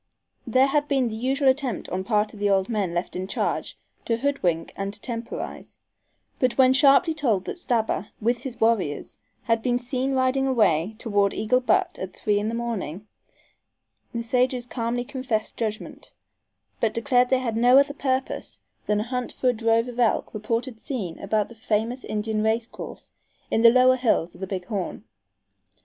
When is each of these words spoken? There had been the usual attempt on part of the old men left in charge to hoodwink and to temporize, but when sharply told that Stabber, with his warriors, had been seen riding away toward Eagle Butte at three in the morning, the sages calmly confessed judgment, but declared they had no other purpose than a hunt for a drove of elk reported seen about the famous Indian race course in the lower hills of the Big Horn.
There 0.47 0.65
had 0.65 0.87
been 0.87 1.09
the 1.09 1.15
usual 1.15 1.47
attempt 1.47 1.87
on 1.89 2.03
part 2.03 2.33
of 2.33 2.39
the 2.39 2.49
old 2.49 2.67
men 2.69 2.91
left 2.95 3.15
in 3.15 3.27
charge 3.27 3.77
to 4.05 4.17
hoodwink 4.17 4.73
and 4.75 4.91
to 4.95 4.99
temporize, 4.99 5.77
but 6.39 6.57
when 6.57 6.73
sharply 6.73 7.13
told 7.13 7.45
that 7.45 7.59
Stabber, 7.59 8.07
with 8.19 8.39
his 8.39 8.59
warriors, 8.59 9.19
had 9.43 9.61
been 9.61 9.77
seen 9.77 10.13
riding 10.13 10.47
away 10.47 10.95
toward 10.97 11.35
Eagle 11.35 11.59
Butte 11.59 11.99
at 11.99 12.15
three 12.15 12.39
in 12.39 12.49
the 12.49 12.55
morning, 12.55 13.05
the 14.11 14.23
sages 14.23 14.65
calmly 14.65 15.03
confessed 15.03 15.55
judgment, 15.55 16.13
but 16.79 16.95
declared 16.95 17.29
they 17.29 17.37
had 17.37 17.55
no 17.55 17.77
other 17.77 17.93
purpose 17.93 18.59
than 18.87 19.01
a 19.01 19.03
hunt 19.03 19.31
for 19.31 19.49
a 19.49 19.53
drove 19.53 19.87
of 19.87 19.99
elk 19.99 20.33
reported 20.33 20.79
seen 20.79 21.19
about 21.19 21.47
the 21.47 21.53
famous 21.53 22.03
Indian 22.03 22.41
race 22.41 22.65
course 22.65 23.11
in 23.51 23.61
the 23.61 23.69
lower 23.69 23.97
hills 23.97 24.33
of 24.33 24.41
the 24.41 24.47
Big 24.47 24.65
Horn. 24.65 25.03